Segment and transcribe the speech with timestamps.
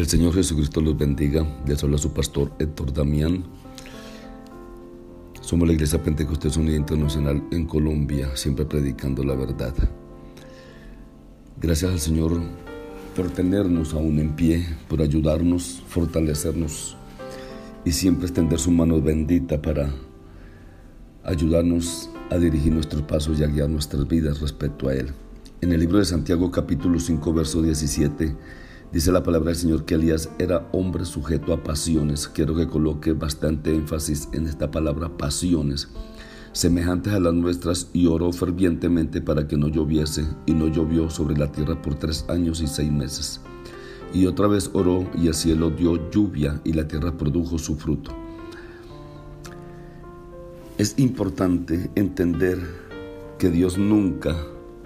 [0.00, 1.46] El Señor Jesucristo los bendiga.
[1.66, 3.44] Les habla su pastor Héctor Damián.
[5.42, 9.74] Somos la Iglesia Pentecostés Unida Internacional en Colombia, siempre predicando la verdad.
[11.60, 12.40] Gracias al Señor
[13.14, 16.96] por tenernos aún en pie, por ayudarnos, fortalecernos
[17.84, 19.92] y siempre extender su mano bendita para
[21.24, 25.12] ayudarnos a dirigir nuestros pasos y a guiar nuestras vidas respecto a Él.
[25.60, 28.34] En el libro de Santiago capítulo 5 verso 17
[28.92, 32.26] Dice la palabra del Señor que Elías era hombre sujeto a pasiones.
[32.26, 35.88] Quiero que coloque bastante énfasis en esta palabra pasiones,
[36.52, 41.36] semejantes a las nuestras, y oró fervientemente para que no lloviese, y no llovió sobre
[41.36, 43.40] la tierra por tres años y seis meses.
[44.12, 48.10] Y otra vez oró, y el cielo dio lluvia, y la tierra produjo su fruto.
[50.78, 52.58] Es importante entender
[53.38, 54.34] que Dios nunca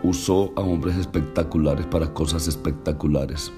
[0.03, 3.51] usó a hombres espectaculares para cosas espectaculares.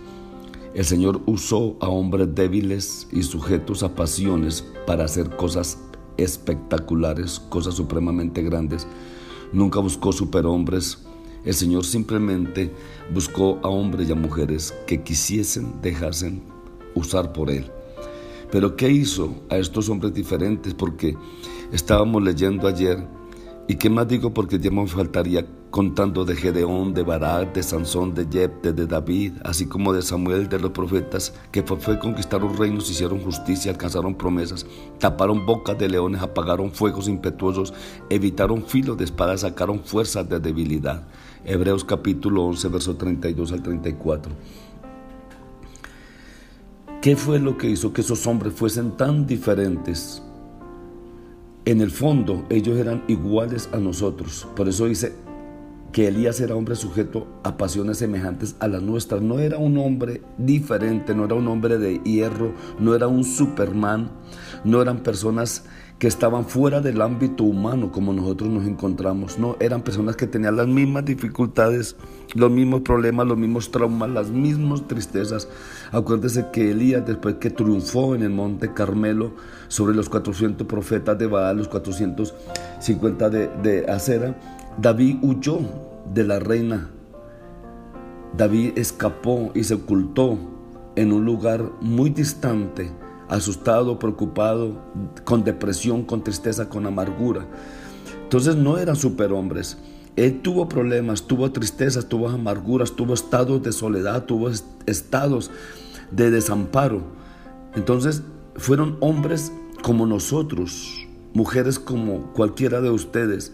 [0.76, 5.78] El Señor usó a hombres débiles y sujetos a pasiones para hacer cosas
[6.18, 8.86] espectaculares, cosas supremamente grandes.
[9.54, 10.98] Nunca buscó superhombres.
[11.46, 12.70] El Señor simplemente
[13.10, 16.42] buscó a hombres y a mujeres que quisiesen dejarse
[16.94, 17.70] usar por Él.
[18.52, 20.74] Pero ¿qué hizo a estos hombres diferentes?
[20.74, 21.16] Porque
[21.72, 23.02] estábamos leyendo ayer,
[23.66, 28.14] y qué más digo porque ya me faltaría contando de Gedeón, de Barak, de Sansón,
[28.14, 32.90] de Jepte, de David, así como de Samuel, de los profetas, que fue, conquistaron reinos,
[32.90, 34.66] hicieron justicia, alcanzaron promesas,
[34.98, 37.74] taparon bocas de leones, apagaron fuegos impetuosos,
[38.08, 41.02] evitaron filos de espada, sacaron fuerzas de debilidad.
[41.44, 44.32] Hebreos capítulo 11, verso 32 al 34.
[47.02, 50.22] ¿Qué fue lo que hizo que esos hombres fuesen tan diferentes?
[51.64, 54.46] En el fondo, ellos eran iguales a nosotros.
[54.56, 55.14] Por eso dice,
[55.96, 59.22] que Elías era hombre sujeto a pasiones semejantes a las nuestras.
[59.22, 64.10] No era un hombre diferente, no era un hombre de hierro, no era un Superman,
[64.62, 65.64] no eran personas
[65.98, 69.38] que estaban fuera del ámbito humano como nosotros nos encontramos.
[69.38, 71.96] No, eran personas que tenían las mismas dificultades,
[72.34, 75.48] los mismos problemas, los mismos traumas, las mismas tristezas.
[75.92, 79.32] Acuérdese que Elías, después que triunfó en el monte Carmelo
[79.68, 84.36] sobre los 400 profetas de Baal, los 450 de, de Acera,
[84.78, 85.60] David huyó
[86.12, 86.90] de la reina.
[88.36, 90.38] David escapó y se ocultó
[90.96, 92.90] en un lugar muy distante,
[93.28, 94.82] asustado, preocupado,
[95.24, 97.46] con depresión, con tristeza, con amargura.
[98.24, 99.78] Entonces no eran superhombres.
[100.14, 104.50] Él tuvo problemas, tuvo tristezas, tuvo amarguras, tuvo estados de soledad, tuvo
[104.84, 105.50] estados
[106.10, 107.00] de desamparo.
[107.74, 108.22] Entonces
[108.56, 113.52] fueron hombres como nosotros, mujeres como cualquiera de ustedes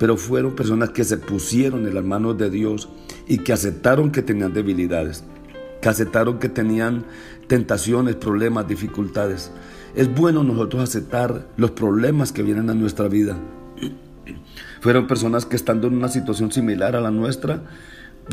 [0.00, 2.88] pero fueron personas que se pusieron en las manos de Dios
[3.28, 5.24] y que aceptaron que tenían debilidades,
[5.82, 7.04] que aceptaron que tenían
[7.48, 9.52] tentaciones, problemas, dificultades.
[9.94, 13.36] Es bueno nosotros aceptar los problemas que vienen a nuestra vida.
[14.80, 17.64] Fueron personas que estando en una situación similar a la nuestra,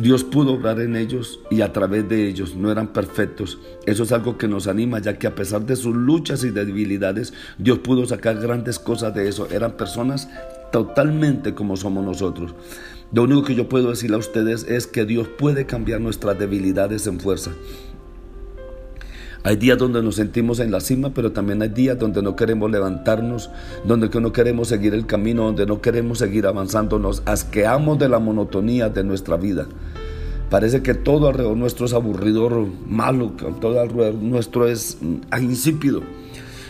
[0.02, 3.60] Dios pudo obrar en ellos y a través de ellos no eran perfectos.
[3.86, 7.34] Eso es algo que nos anima, ya que a pesar de sus luchas y debilidades,
[7.58, 9.50] Dios pudo sacar grandes cosas de eso.
[9.52, 10.30] Eran personas
[10.72, 12.56] totalmente como somos nosotros.
[13.12, 17.08] Lo único que yo puedo decirle a ustedes es que Dios puede cambiar nuestras debilidades
[17.08, 17.52] en fuerza.
[19.44, 22.70] Hay días donde nos sentimos en la cima, pero también hay días donde no queremos
[22.70, 23.50] levantarnos,
[23.86, 28.20] donde no queremos seguir el camino, donde no queremos seguir avanzando, nos asqueamos de la
[28.20, 29.68] monotonía de nuestra vida.
[30.50, 36.02] Parece que todo alrededor nuestro es aburrido, malo, todo alrededor nuestro es mm, insípido.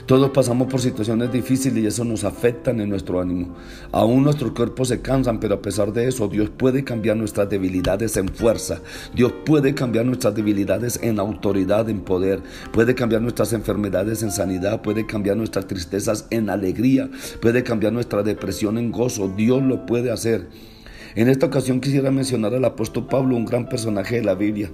[0.08, 3.58] Todos pasamos por situaciones difíciles y eso nos afecta en nuestro ánimo.
[3.92, 8.16] Aún nuestros cuerpos se cansan, pero a pesar de eso, Dios puede cambiar nuestras debilidades
[8.16, 8.80] en fuerza.
[9.14, 12.42] Dios puede cambiar nuestras debilidades en autoridad, en poder.
[12.72, 14.82] Puede cambiar nuestras enfermedades en sanidad.
[14.82, 17.10] Puede cambiar nuestras tristezas en alegría.
[17.42, 19.28] Puede cambiar nuestra depresión en gozo.
[19.28, 20.48] Dios lo puede hacer.
[21.18, 24.70] En esta ocasión quisiera mencionar al apóstol Pablo, un gran personaje de la Biblia.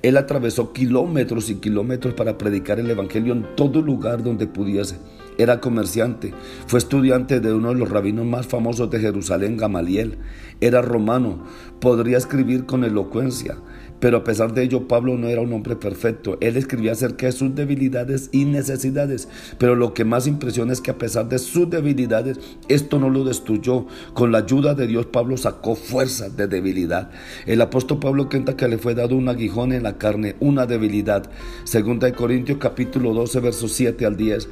[0.00, 4.94] Él atravesó kilómetros y kilómetros para predicar el Evangelio en todo lugar donde pudiese.
[5.38, 6.32] era comerciante,
[6.68, 10.18] fue estudiante de uno de los rabinos más famosos de Jerusalén, Gamaliel,
[10.60, 11.44] era romano,
[11.80, 13.56] podría escribir con elocuencia,
[14.00, 17.32] pero a pesar de ello Pablo no era un hombre perfecto, él escribía acerca de
[17.32, 19.28] sus debilidades y necesidades,
[19.58, 23.24] pero lo que más impresiona es que a pesar de sus debilidades, esto no lo
[23.24, 27.10] destruyó, con la ayuda de Dios Pablo sacó fuerza de debilidad.
[27.46, 31.30] El apóstol Pablo cuenta que le fue dado un aguijón en la carne, una debilidad,
[31.64, 34.48] segunda de Corintios capítulo 12 versos 7 al 10.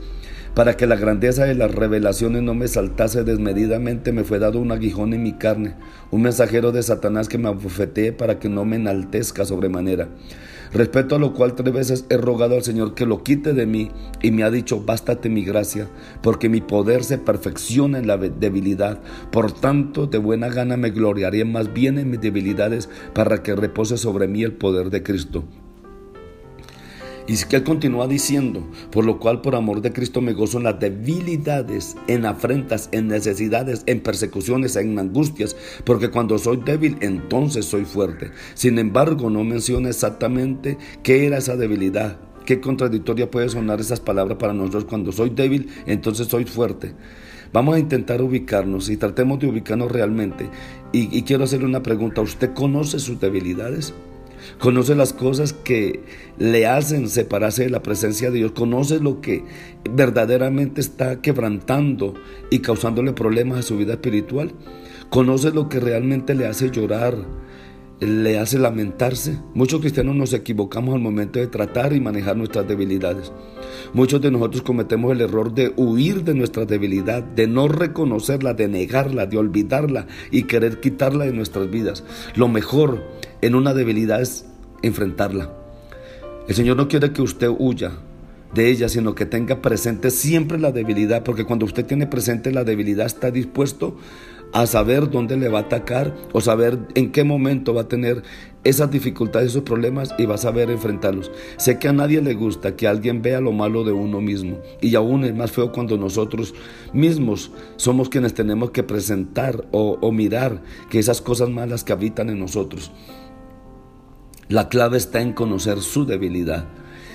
[0.57, 4.73] Para que la grandeza de las revelaciones no me saltase desmedidamente, me fue dado un
[4.73, 5.75] aguijón en mi carne,
[6.11, 10.09] un mensajero de Satanás que me abofetee para que no me enaltezca sobremanera.
[10.73, 13.91] Respecto a lo cual tres veces he rogado al Señor que lo quite de mí
[14.23, 15.89] y me ha dicho, bástate mi gracia,
[16.23, 19.03] porque mi poder se perfecciona en la debilidad.
[19.31, 23.99] Por tanto, de buena gana me gloriaré más bien en mis debilidades para que repose
[23.99, 25.45] sobre mí el poder de Cristo.
[27.27, 30.59] Y es que él continúa diciendo, por lo cual por amor de Cristo me gozo
[30.59, 36.97] en las debilidades, en afrentas, en necesidades, en persecuciones, en angustias, porque cuando soy débil,
[37.01, 38.31] entonces soy fuerte.
[38.55, 42.19] Sin embargo, no menciona exactamente qué era esa debilidad.
[42.45, 44.85] Qué contradictoria puede sonar esas palabras para nosotros.
[44.85, 46.95] Cuando soy débil, entonces soy fuerte.
[47.53, 50.49] Vamos a intentar ubicarnos y tratemos de ubicarnos realmente.
[50.93, 52.21] Y, y quiero hacerle una pregunta.
[52.21, 53.95] ¿Usted conoce sus debilidades?
[54.59, 56.01] Conoce las cosas que
[56.39, 58.53] le hacen separarse de la presencia de Dios.
[58.53, 59.45] Conoce lo que
[59.91, 62.15] verdaderamente está quebrantando
[62.51, 64.53] y causándole problemas a su vida espiritual.
[65.11, 67.17] Conoce lo que realmente le hace llorar,
[68.01, 69.39] le hace lamentarse.
[69.55, 73.33] Muchos cristianos nos equivocamos al momento de tratar y manejar nuestras debilidades.
[73.95, 78.69] Muchos de nosotros cometemos el error de huir de nuestra debilidad, de no reconocerla, de
[78.69, 82.05] negarla, de olvidarla y querer quitarla de nuestras vidas.
[82.35, 83.05] Lo mejor
[83.43, 84.47] en una debilidad es
[84.83, 85.51] enfrentarla.
[86.49, 87.93] El Señor no quiere que usted huya
[88.55, 92.65] de ella, sino que tenga presente siempre la debilidad, porque cuando usted tiene presente la
[92.65, 93.97] debilidad está dispuesto
[94.53, 98.23] a saber dónde le va a atacar o saber en qué momento va a tener
[98.65, 101.31] esas dificultades, esos problemas y va a saber enfrentarlos.
[101.57, 104.95] Sé que a nadie le gusta que alguien vea lo malo de uno mismo y
[104.95, 106.55] aún es más feo cuando nosotros
[106.93, 112.31] mismos somos quienes tenemos que presentar o, o mirar que esas cosas malas que habitan
[112.31, 112.93] en nosotros.
[114.49, 116.67] La clave está en conocer su debilidad.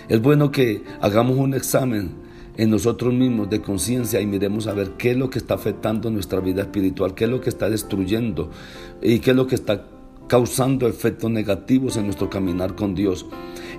[0.09, 2.11] Es bueno que hagamos un examen
[2.57, 6.09] en nosotros mismos de conciencia y miremos a ver qué es lo que está afectando
[6.09, 8.49] nuestra vida espiritual, qué es lo que está destruyendo
[9.01, 9.85] y qué es lo que está
[10.27, 13.25] causando efectos negativos en nuestro caminar con Dios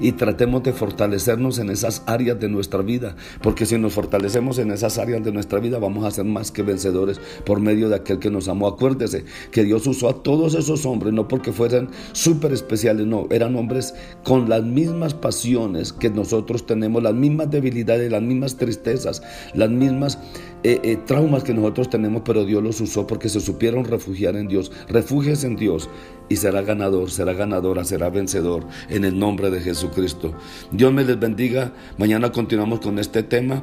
[0.02, 4.72] y tratemos de fortalecernos en esas áreas de nuestra vida, porque si nos fortalecemos en
[4.72, 8.18] esas áreas de nuestra vida vamos a ser más que vencedores por medio de aquel
[8.18, 8.66] que nos amó.
[8.66, 13.54] Acuérdese que Dios usó a todos esos hombres, no porque fueran súper especiales, no, eran
[13.56, 13.94] hombres
[14.24, 19.22] con las mismas pasiones que nosotros tenemos, las mismas debilidades, las mismas tristezas,
[19.54, 20.18] las mismas
[20.64, 24.48] eh, eh, traumas que nosotros tenemos, pero Dios los usó porque se supieron refugiar en
[24.48, 24.70] Dios.
[24.88, 25.88] Refugies en Dios
[26.28, 29.60] y será ganador, será ganadora, será vencedor en el nombre de
[29.92, 30.34] Jesucristo.
[30.70, 31.72] Dios me les bendiga.
[31.98, 33.62] Mañana continuamos con este tema.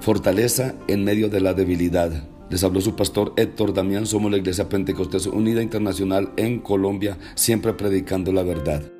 [0.00, 2.12] Fortaleza en medio de la debilidad.
[2.50, 4.06] Les habló su pastor Héctor Damián.
[4.06, 8.95] Somos la Iglesia Pentecostés Unida Internacional en Colombia, siempre predicando la verdad.